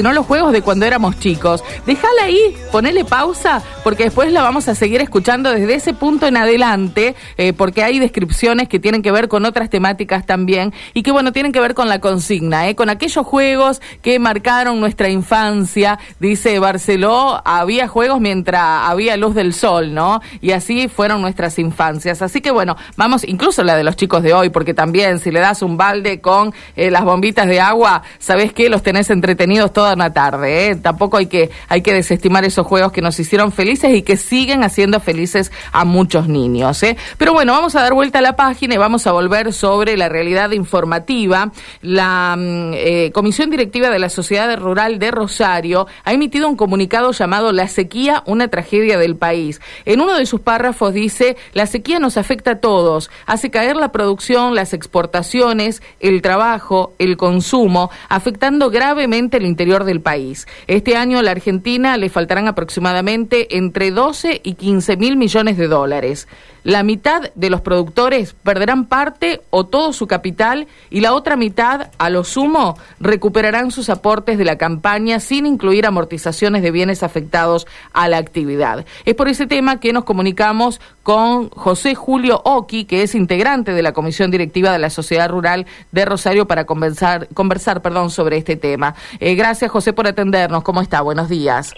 [0.00, 1.64] no los juegos de cuando éramos chicos.
[1.84, 6.36] Déjala ahí, ponele pausa, porque después la vamos a seguir escuchando desde ese punto en
[6.36, 11.10] adelante, eh, porque hay descripciones que tienen que ver con otras temáticas también, y que
[11.10, 15.98] bueno, tienen que ver con la consigna, eh, con aquellos juegos que marcaron nuestra infancia.
[16.20, 20.20] Dice Barceló, había juegos mientras había luz del sol, ¿no?
[20.40, 22.22] Y así fueron nuestras infancias.
[22.22, 25.40] Así que bueno, vamos, incluso la de los chicos de hoy, porque también si le
[25.40, 28.68] das un balde con eh, las bombitas de agua, ¿sabes qué?
[28.68, 30.68] Los tenés entretenidos todos una tarde.
[30.68, 30.76] ¿eh?
[30.76, 34.62] Tampoco hay que, hay que desestimar esos juegos que nos hicieron felices y que siguen
[34.64, 36.82] haciendo felices a muchos niños.
[36.82, 36.96] ¿eh?
[37.16, 40.08] Pero bueno, vamos a dar vuelta a la página y vamos a volver sobre la
[40.08, 41.52] realidad informativa.
[41.82, 47.12] La mm, eh, Comisión Directiva de la Sociedad Rural de Rosario ha emitido un comunicado
[47.12, 49.60] llamado La sequía, una tragedia del país.
[49.84, 53.92] En uno de sus párrafos dice, la sequía nos afecta a todos, hace caer la
[53.92, 60.46] producción, las exportaciones, el trabajo, el consumo, afectando gravemente el interior del país.
[60.66, 65.68] Este año a la Argentina le faltarán aproximadamente entre 12 y 15 mil millones de
[65.68, 66.28] dólares.
[66.68, 71.88] La mitad de los productores perderán parte o todo su capital y la otra mitad,
[71.96, 77.66] a lo sumo, recuperarán sus aportes de la campaña sin incluir amortizaciones de bienes afectados
[77.94, 78.84] a la actividad.
[79.06, 83.80] Es por ese tema que nos comunicamos con José Julio Oki, que es integrante de
[83.80, 88.56] la Comisión Directiva de la Sociedad Rural de Rosario, para conversar, conversar perdón, sobre este
[88.56, 88.94] tema.
[89.20, 90.64] Eh, gracias, José, por atendernos.
[90.64, 91.00] ¿Cómo está?
[91.00, 91.72] Buenos días.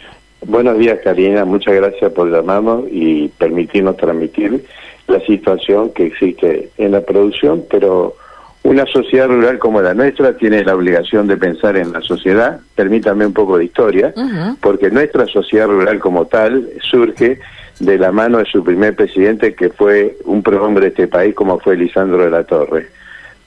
[0.46, 1.44] Buenos días, Karina.
[1.44, 4.64] Muchas gracias por llamarnos y permitirnos transmitir
[5.06, 8.14] la situación que existe en la producción, pero
[8.62, 12.60] una sociedad rural como la nuestra tiene la obligación de pensar en la sociedad.
[12.74, 14.14] Permítame un poco de historia,
[14.60, 17.38] porque nuestra sociedad rural como tal surge
[17.78, 21.58] de la mano de su primer presidente, que fue un prohombre de este país, como
[21.58, 22.88] fue Lisandro de la Torre.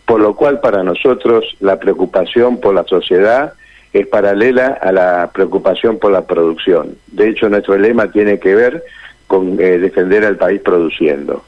[0.06, 3.54] Por lo cual, para nosotros, la preocupación por la sociedad
[3.94, 6.96] es paralela a la preocupación por la producción.
[7.08, 8.84] De hecho, nuestro lema tiene que ver
[9.28, 11.46] con eh, defender al país produciendo.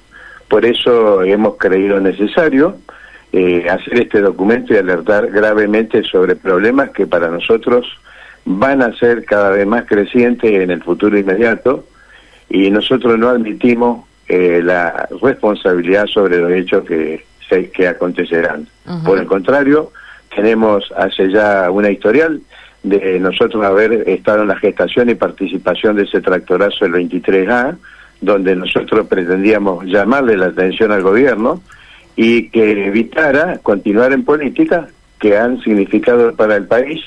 [0.48, 2.78] Por eso hemos creído necesario
[3.34, 7.86] eh, hacer este documento y alertar gravemente sobre problemas que para nosotros
[8.46, 11.84] van a ser cada vez más crecientes en el futuro inmediato
[12.48, 17.26] y nosotros no admitimos eh, la responsabilidad sobre los hechos que,
[17.74, 18.68] que acontecerán.
[19.04, 19.92] Por el contrario,
[20.36, 22.42] tenemos hace ya una historial
[22.84, 27.76] de nosotros haber estado en la gestación y participación de ese tractorazo el 23A,
[28.22, 31.62] donde nosotros pretendíamos llamarle la atención al gobierno
[32.16, 37.04] y que evitara continuar en políticas que han significado para el país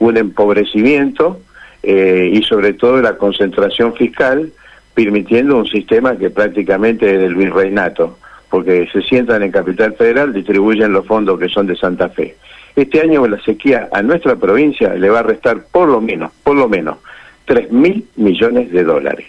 [0.00, 1.40] un empobrecimiento
[1.82, 4.50] eh, y sobre todo la concentración fiscal,
[4.94, 8.18] permitiendo un sistema que prácticamente es del virreinato,
[8.50, 12.36] porque se sientan en Capital Federal, distribuyen los fondos que son de Santa Fe.
[12.76, 16.56] Este año la sequía a nuestra provincia le va a restar por lo menos, por
[16.56, 16.98] lo menos,
[17.46, 19.26] 3 mil millones de dólares.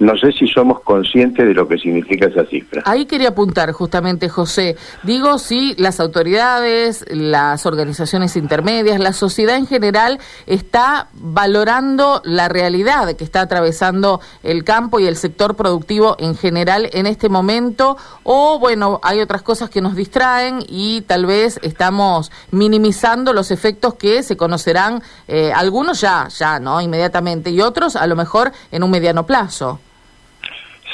[0.00, 2.82] No sé si somos conscientes de lo que significa esa cifra.
[2.86, 4.74] Ahí quería apuntar justamente, José.
[5.02, 13.14] Digo, si las autoridades, las organizaciones intermedias, la sociedad en general está valorando la realidad
[13.14, 18.58] que está atravesando el campo y el sector productivo en general en este momento, o
[18.58, 24.22] bueno, hay otras cosas que nos distraen y tal vez estamos minimizando los efectos que
[24.22, 26.80] se conocerán, eh, algunos ya, ya, ¿no?
[26.80, 29.78] Inmediatamente, y otros a lo mejor en un mediano plazo.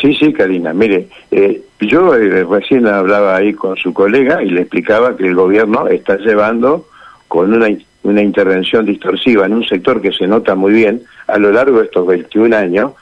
[0.01, 0.73] Sí, sí, Karina.
[0.73, 5.35] Mire, eh, yo eh, recién hablaba ahí con su colega y le explicaba que el
[5.35, 6.87] gobierno está llevando
[7.29, 7.69] con una,
[8.03, 11.87] una intervención distorsiva en un sector que se nota muy bien a lo largo de
[11.87, 12.93] estos 21 años,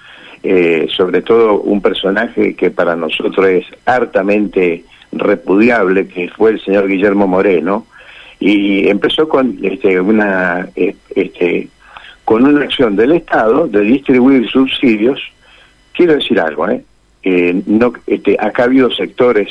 [0.42, 6.86] eh, sobre todo un personaje que para nosotros es hartamente repudiable, que fue el señor
[6.86, 7.86] Guillermo Moreno,
[8.38, 11.68] y empezó con este, una este,
[12.24, 15.20] con una acción del Estado de distribuir subsidios
[15.94, 16.84] Quiero decir algo, ¿eh?
[17.66, 19.48] no, este, acá ha habido sectores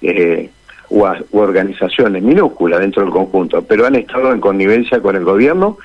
[0.00, 0.48] eh,
[0.88, 5.78] u, organizaciones minúsculas dentro del conjunto, pero han estado en connivencia con el gobierno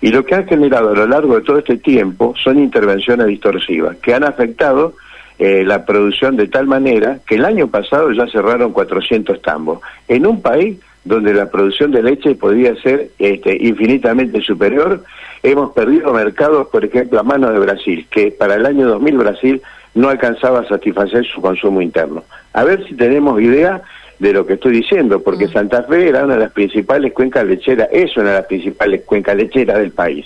[0.00, 3.96] y lo que han generado a lo largo de todo este tiempo son intervenciones distorsivas
[3.98, 4.94] que han afectado
[5.38, 9.80] eh, la producción de tal manera que el año pasado ya cerraron 400 tambos.
[10.08, 15.04] En un país donde la producción de leche podría ser este, infinitamente superior.
[15.44, 19.62] Hemos perdido mercados, por ejemplo, a mano de Brasil, que para el año 2000 Brasil
[19.94, 22.24] no alcanzaba a satisfacer su consumo interno.
[22.54, 23.82] A ver si tenemos idea
[24.18, 25.52] de lo que estoy diciendo, porque mm.
[25.52, 29.36] Santa Fe era una de las principales cuencas lecheras, es una de las principales cuencas
[29.36, 30.24] lecheras del país.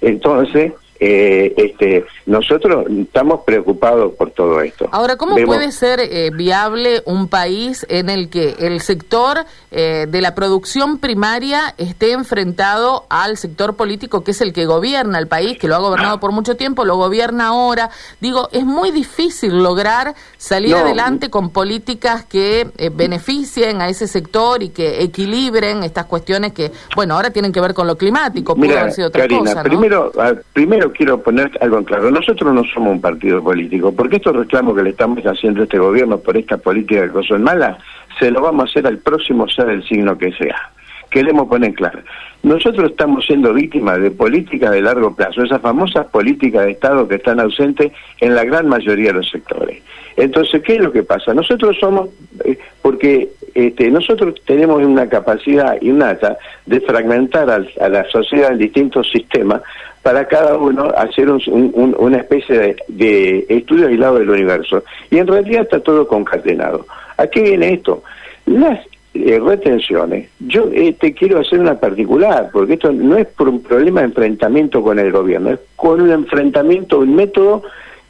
[0.00, 4.88] Entonces, eh, este, nosotros estamos preocupados por todo esto.
[4.92, 10.20] Ahora, ¿cómo puede ser eh, viable un país en el que el sector eh, de
[10.20, 15.58] la producción primaria esté enfrentado al sector político que es el que gobierna el país,
[15.58, 17.90] que lo ha gobernado por mucho tiempo, lo gobierna ahora?
[18.20, 24.70] Digo, es muy difícil lograr salir adelante con políticas que beneficien a ese sector y
[24.70, 28.92] que equilibren estas cuestiones que, bueno, ahora tienen que ver con lo climático, pudo haber
[28.92, 30.12] sido otra cosa, primero,
[30.52, 32.10] primero quiero poner algo en claro.
[32.10, 35.78] Nosotros no somos un partido político, porque estos reclamos que le estamos haciendo a este
[35.78, 37.78] gobierno por esta política que son malas,
[38.18, 40.70] se lo vamos a hacer al próximo, sea del signo que sea.
[41.10, 42.00] Queremos poner en claro.
[42.42, 47.16] Nosotros estamos siendo víctimas de políticas de largo plazo, esas famosas políticas de Estado que
[47.16, 49.82] están ausentes en la gran mayoría de los sectores.
[50.16, 51.34] Entonces, ¿qué es lo que pasa?
[51.34, 52.08] Nosotros somos,
[52.44, 56.36] eh, porque este, nosotros tenemos una capacidad innata
[56.66, 59.62] de fragmentar a la sociedad en distintos sistemas
[60.02, 64.84] para cada uno hacer una especie de, de, estudio aislado del universo.
[65.10, 66.86] Y en realidad está todo concatenado.
[67.16, 68.02] ¿A qué viene esto?
[68.44, 68.78] Las
[69.14, 73.62] eh, retenciones, yo te este, quiero hacer una particular, porque esto no es por un
[73.62, 77.62] problema de enfrentamiento con el gobierno, es con un enfrentamiento, un método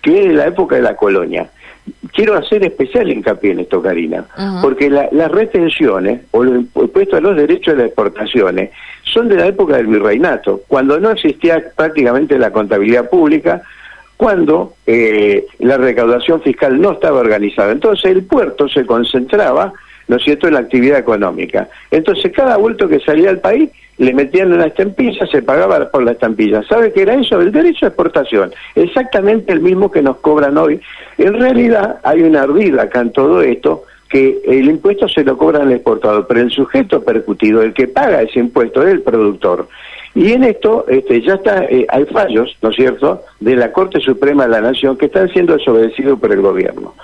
[0.02, 1.48] que es de la época de la colonia
[2.12, 4.24] quiero hacer especial hincapié en esto, Karina,
[4.62, 8.70] porque las retenciones o los impuestos a los derechos de las exportaciones
[9.02, 13.62] son de la época del virreinato, cuando no existía prácticamente la contabilidad pública,
[14.16, 17.72] cuando eh, la recaudación fiscal no estaba organizada.
[17.72, 19.72] Entonces el puerto se concentraba,
[20.08, 21.68] ¿no es cierto?, en la actividad económica.
[21.90, 26.12] Entonces cada vuelto que salía al país le metían una estampilla, se pagaba por la
[26.12, 26.62] estampilla.
[26.64, 27.40] ¿Sabe qué era eso?
[27.40, 30.80] El derecho a exportación, exactamente el mismo que nos cobran hoy.
[31.18, 35.62] En realidad hay una ardida acá en todo esto, que el impuesto se lo cobra
[35.62, 39.68] al exportador, pero el sujeto percutido, el que paga ese impuesto, es el productor.
[40.14, 44.00] Y en esto este, ya está, eh, hay fallos, ¿no es cierto?, de la Corte
[44.00, 46.94] Suprema de la Nación que están siendo desobedecidos por el gobierno.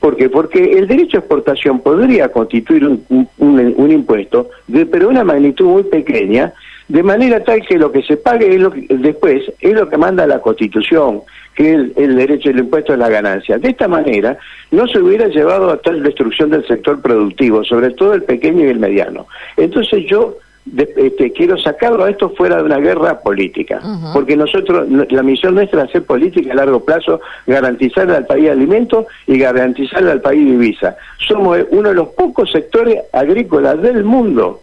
[0.00, 0.28] ¿Por qué?
[0.28, 5.82] Porque el derecho a exportación podría constituir un, un, impuesto, de, pero una magnitud muy
[5.82, 6.52] pequeña,
[6.86, 10.26] de manera tal que lo que se pague es lo después es lo que manda
[10.26, 11.22] la Constitución,
[11.54, 13.58] que el, el derecho del impuesto es la ganancia.
[13.58, 14.38] De esta manera,
[14.70, 18.68] no se hubiera llevado a tal destrucción del sector productivo, sobre todo el pequeño y
[18.68, 19.26] el mediano.
[19.56, 20.38] Entonces yo
[20.76, 23.80] este, quiero sacarlo a esto fuera de una guerra política,
[24.12, 29.06] porque nosotros, la misión nuestra es hacer política a largo plazo, garantizarle al país alimento
[29.26, 30.96] y garantizarle al país divisa.
[31.26, 34.62] Somos uno de los pocos sectores agrícolas del mundo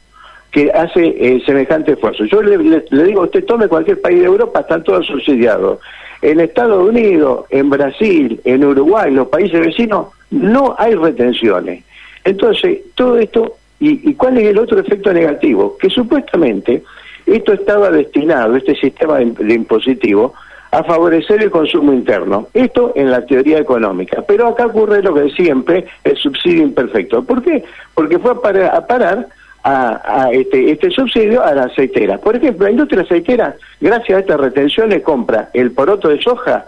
[0.51, 2.23] que hace eh, semejante esfuerzo.
[2.25, 5.79] Yo le, digo a usted, tome cualquier país de Europa, están todos subsidiados.
[6.21, 11.83] En Estados Unidos, en Brasil, en Uruguay, los países vecinos, no hay retenciones.
[12.23, 15.77] Entonces, todo esto ¿Y, cuál es el otro efecto negativo?
[15.77, 16.83] Que supuestamente
[17.25, 20.33] esto estaba destinado, este sistema de, impositivo,
[20.71, 22.47] a favorecer el consumo interno.
[22.53, 24.23] Esto en la teoría económica.
[24.27, 27.23] Pero acá ocurre lo que siempre, el subsidio imperfecto.
[27.23, 27.63] ¿Por qué?
[27.93, 29.27] Porque fue a parar,
[29.63, 32.19] a, este, este, subsidio a la aceitera.
[32.19, 36.65] Por ejemplo, la industria aceitera, gracias a estas retenciones, compra el poroto de soja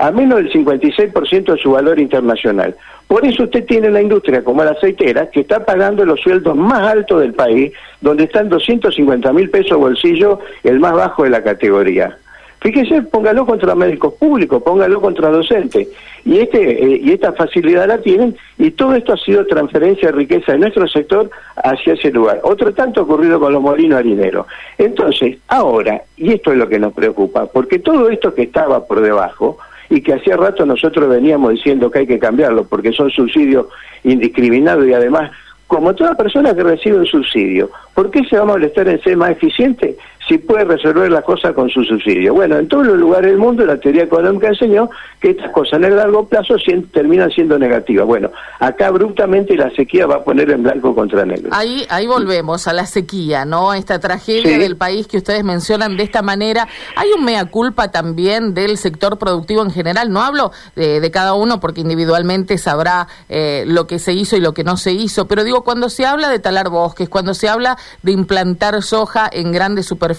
[0.00, 2.74] a menos del 56% de su valor internacional.
[3.06, 6.80] Por eso usted tiene la industria como la aceitera, que está pagando los sueldos más
[6.88, 12.16] altos del país, donde están 250 mil pesos bolsillo, el más bajo de la categoría.
[12.60, 15.88] Fíjese, póngalo contra médicos públicos, póngalo contra docentes.
[16.24, 20.16] Y, este, eh, y esta facilidad la tienen, y todo esto ha sido transferencia de
[20.16, 22.40] riqueza de nuestro sector hacia ese lugar.
[22.42, 24.46] Otro tanto ocurrido con los molinos harineros.
[24.78, 29.00] Entonces, ahora, y esto es lo que nos preocupa, porque todo esto que estaba por
[29.00, 29.58] debajo,
[29.90, 33.66] y que hacía rato nosotros veníamos diciendo que hay que cambiarlo porque son subsidios
[34.04, 35.30] indiscriminados y además
[35.66, 39.16] como toda persona que recibe un subsidio, ¿por qué se va a molestar en ser
[39.16, 39.96] más eficiente
[40.28, 42.34] si puede resolver las cosas con su subsidio?
[42.34, 45.84] Bueno, en todos los lugares del mundo la teoría económica enseñó que estas cosas en
[45.84, 46.56] el largo plazo
[46.92, 48.06] terminan siendo negativas.
[48.06, 51.50] Bueno, acá abruptamente la sequía va a poner en blanco contra negro.
[51.52, 53.74] Ahí, ahí volvemos a la sequía, ¿no?
[53.74, 56.68] Esta tragedia del país que ustedes mencionan de esta manera.
[56.96, 60.10] Hay un mea culpa también del sector productivo en general.
[60.10, 64.54] No hablo de, cada uno porque individualmente sabrá eh, lo que se hizo y lo
[64.54, 67.76] que no se hizo, pero digo cuando se habla de talar bosques, cuando se habla
[68.02, 70.09] de implantar soja en grandes superficies,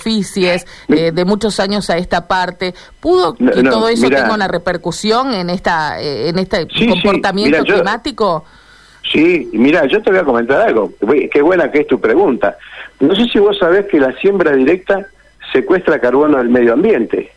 [0.87, 5.49] eh, de muchos años a esta parte, ¿pudo que todo eso tenga una repercusión en
[5.49, 8.45] esta eh, en este comportamiento climático?
[9.11, 10.91] Sí, mira, yo te voy a comentar algo.
[11.31, 12.57] Qué buena que es tu pregunta.
[12.99, 15.07] No sé si vos sabés que la siembra directa
[15.51, 17.31] secuestra carbono del medio ambiente.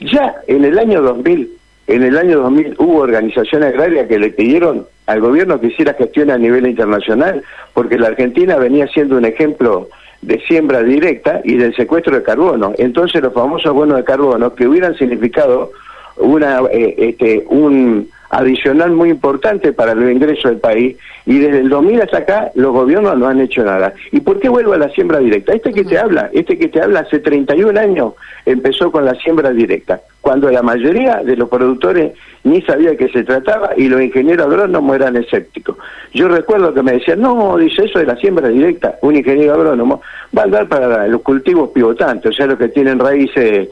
[0.00, 1.50] Ya en el año 2000,
[1.86, 6.30] en el año 2000 hubo organizaciones agrarias que le pidieron al gobierno que hiciera gestión
[6.30, 7.42] a nivel internacional,
[7.74, 9.88] porque la Argentina venía siendo un ejemplo
[10.22, 12.72] de siembra directa y del secuestro de carbono.
[12.78, 15.72] Entonces los famosos bonos de carbono que hubieran significado
[16.16, 21.68] una eh, este, un adicional muy importante para el ingreso del país y desde el
[21.68, 23.92] 2000 hasta acá los gobiernos no han hecho nada.
[24.10, 25.52] ¿Y por qué vuelvo a la siembra directa?
[25.52, 28.14] Este que te habla, este que te habla hace 31 años
[28.46, 32.12] empezó con la siembra directa, cuando la mayoría de los productores
[32.44, 35.76] ni sabía de qué se trataba y los ingenieros agrónomos eran escépticos.
[36.12, 40.02] Yo recuerdo que me decían, no, dice eso de la siembra directa, un ingeniero agrónomo
[40.36, 43.68] va a dar para los cultivos pivotantes, o sea, los que tienen raíces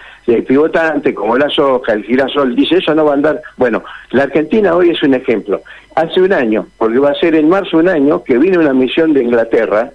[0.46, 3.42] pivotantes, como la soja, el girasol, dice eso no va a andar.
[3.56, 5.62] Bueno, la Argentina hoy es un ejemplo.
[5.96, 9.12] Hace un año, porque va a ser en marzo un año, que vino una misión
[9.12, 9.90] de Inglaterra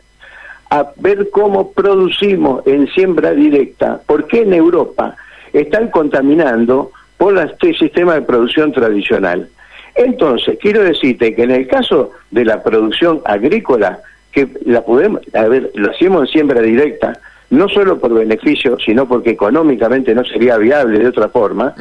[0.70, 5.16] a ver cómo producimos en siembra directa, porque en Europa
[5.54, 9.50] están contaminando por este sistema de producción tradicional.
[9.96, 14.00] Entonces, quiero decirte que en el caso de la producción agrícola,
[14.32, 17.18] que la podemos, a ver, lo hacemos en siembra directa,
[17.50, 21.74] no solo por beneficio, sino porque económicamente no sería viable de otra forma,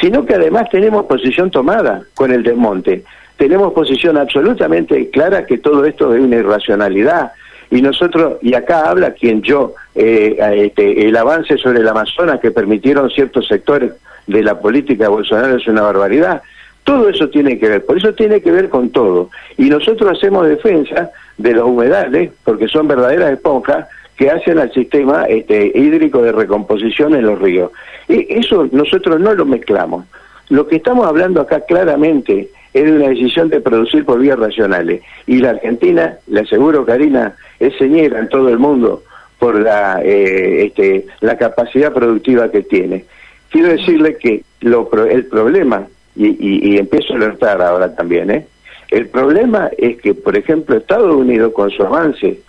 [0.00, 3.02] sino que además tenemos posición tomada con el desmonte.
[3.36, 7.32] Tenemos posición absolutamente clara que todo esto es una irracionalidad.
[7.70, 12.52] Y nosotros, y acá habla quien yo, eh, este, el avance sobre el Amazonas que
[12.52, 13.92] permitieron ciertos sectores
[14.28, 16.40] de la política de Bolsonaro es una barbaridad.
[16.84, 19.28] Todo eso tiene que ver, por eso tiene que ver con todo.
[19.56, 25.24] Y nosotros hacemos defensa de los humedales, porque son verdaderas esponjas, que hacen al sistema
[25.24, 27.72] este, hídrico de recomposición en los ríos.
[28.08, 30.04] Eso nosotros no lo mezclamos.
[30.48, 35.02] Lo que estamos hablando acá claramente es de una decisión de producir por vías racionales.
[35.26, 39.02] Y la Argentina, le aseguro, Karina, es señera en todo el mundo
[39.38, 43.04] por la, eh, este, la capacidad productiva que tiene.
[43.50, 48.46] Quiero decirle que lo, el problema, y, y empiezo a alertar ahora también, ¿eh?
[48.90, 52.40] el problema es que, por ejemplo, Estados Unidos, con su avance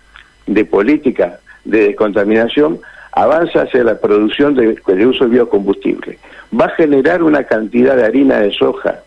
[0.47, 2.79] de política de descontaminación
[3.11, 6.17] avanza hacia la producción de, uso de biocombustible.
[6.57, 8.99] Va a generar una cantidad de harina de soja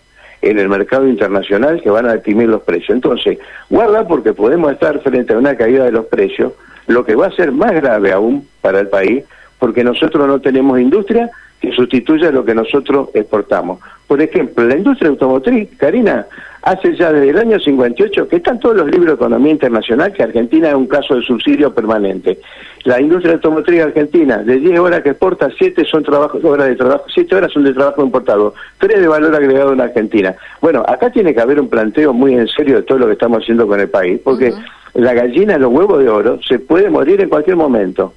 [0.42, 2.90] en el mercado internacional que van a deprimir los precios.
[2.90, 3.38] Entonces,
[3.70, 6.52] guarda porque podemos estar frente a una caída de los precios,
[6.86, 9.24] lo que va a ser más grave aún para el país,
[9.58, 13.78] porque nosotros no tenemos industria que sustituya lo que nosotros exportamos.
[14.08, 16.26] Por ejemplo, la industria automotriz, Karina,
[16.62, 20.24] hace ya desde el año 58 que están todos los libros de economía internacional que
[20.24, 22.40] Argentina es un caso de subsidio permanente.
[22.82, 27.04] La industria automotriz argentina, de 10 horas que exporta, 7 son trabajo, horas de trabajo,
[27.14, 30.34] 7 horas son de trabajo importado, 3 de valor agregado en Argentina.
[30.60, 33.42] Bueno, acá tiene que haber un planteo muy en serio de todo lo que estamos
[33.42, 34.52] haciendo con el país, porque
[34.94, 38.14] la gallina, los huevos de oro, se puede morir en cualquier momento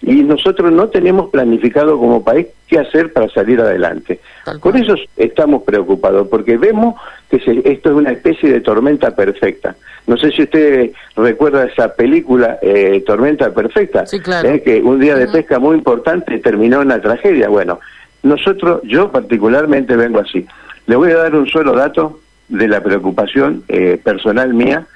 [0.00, 4.20] y nosotros no tenemos planificado como país qué hacer para salir adelante.
[4.62, 6.94] Por eso estamos preocupados, porque vemos
[7.28, 9.74] que esto es una especie de tormenta perfecta.
[10.06, 14.04] No sé si usted recuerda esa película eh, Tormenta Perfecta,
[14.42, 17.50] eh, que un día de pesca muy importante terminó en una tragedia.
[17.50, 17.78] Bueno,
[18.22, 20.46] nosotros, yo particularmente vengo así.
[20.86, 24.86] Le voy a dar un solo dato de la preocupación eh, personal mía.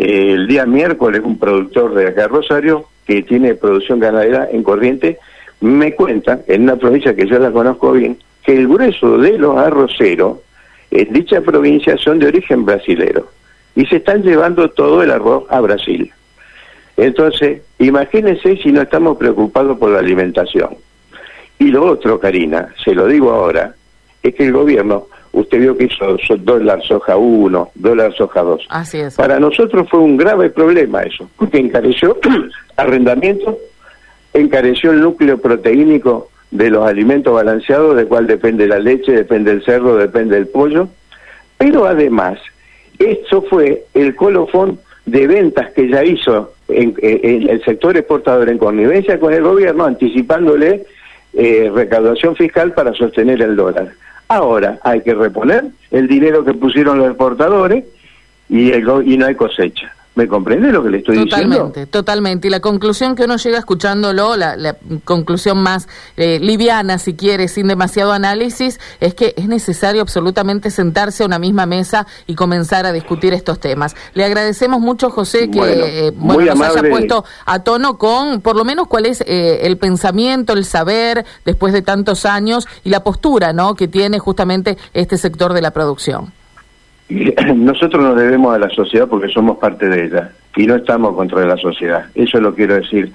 [0.00, 5.18] El día miércoles un productor de acá Rosario que tiene producción ganadera en Corriente,
[5.60, 9.58] me cuenta, en una provincia que yo la conozco bien, que el grueso de los
[9.58, 10.38] arroceros
[10.90, 13.28] en dicha provincia son de origen brasilero
[13.76, 16.10] y se están llevando todo el arroz a Brasil.
[16.96, 20.76] Entonces, imagínense si no estamos preocupados por la alimentación.
[21.58, 23.74] Y lo otro, Karina, se lo digo ahora,
[24.22, 28.66] es que el gobierno Usted vio que hizo dólar soja 1, dólar soja 2.
[28.68, 29.14] Así es.
[29.14, 32.18] Para nosotros fue un grave problema eso, porque encareció
[32.76, 33.56] arrendamiento,
[34.34, 39.64] encareció el núcleo proteínico de los alimentos balanceados, de cual depende la leche, depende el
[39.64, 40.88] cerdo, depende el pollo,
[41.58, 42.40] pero además,
[42.98, 49.20] esto fue el colofón de ventas que ya hizo en, el sector exportador en connivencia
[49.20, 50.86] con el gobierno, anticipándole
[51.34, 53.92] eh, recaudación fiscal para sostener el dólar.
[54.30, 57.84] Ahora hay que reponer el dinero que pusieron los exportadores
[58.48, 59.92] y, y no hay cosecha.
[60.16, 61.56] ¿Me comprende lo que le estoy diciendo?
[61.56, 62.48] Totalmente, totalmente.
[62.48, 67.68] Y la conclusión que uno llega escuchándolo, la, conclusión más eh, liviana, si quiere, sin
[67.68, 72.92] demasiado análisis, es que es necesario absolutamente sentarse a una misma mesa y comenzar a
[72.92, 73.94] discutir estos temas.
[74.14, 78.64] Le agradecemos mucho, José, que eh, bueno, nos haya puesto a tono con, por lo
[78.64, 83.52] menos, cuál es eh, el pensamiento, el saber, después de tantos años, y la postura
[83.52, 83.76] ¿no?
[83.76, 86.32] que tiene justamente este sector de la producción.
[87.56, 91.44] nosotros nos debemos a la sociedad porque somos parte de ella y no estamos contra
[91.44, 92.06] la sociedad.
[92.14, 93.12] Eso lo quiero decir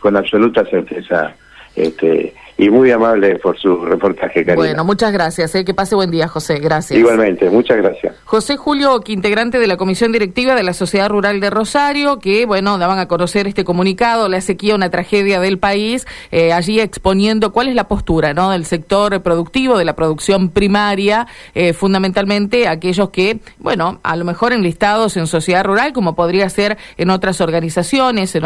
[0.00, 1.34] con absoluta certeza,
[1.74, 4.56] este, y muy amable por su reportaje, Karina.
[4.56, 5.54] Bueno, muchas gracias.
[5.54, 5.64] Eh.
[5.64, 6.58] Que pase buen día, José.
[6.58, 6.98] Gracias.
[6.98, 8.16] Igualmente, muchas gracias.
[8.24, 12.76] José Julio, integrante de la Comisión Directiva de la Sociedad Rural de Rosario, que, bueno,
[12.76, 17.68] daban a conocer este comunicado, la sequía, una tragedia del país, eh, allí exponiendo cuál
[17.68, 18.50] es la postura ¿no?
[18.50, 24.52] del sector productivo, de la producción primaria, eh, fundamentalmente aquellos que, bueno, a lo mejor
[24.52, 28.36] enlistados en sociedad rural, como podría ser en otras organizaciones, en